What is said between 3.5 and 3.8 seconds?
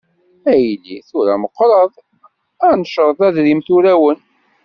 d